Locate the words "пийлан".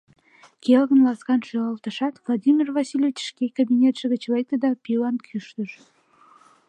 4.83-5.15